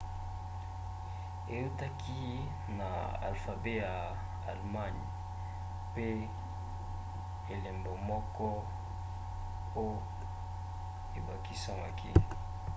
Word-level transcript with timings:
eutaki 1.57 2.23
na 2.77 2.87
alfabe 3.29 3.73
ya 3.83 3.93
allemagne 4.49 5.05
pe 5.93 6.07
elembo 7.53 7.91
moko 8.09 8.47
õ/õ 9.81 9.87
ebakisamaki 11.17 12.09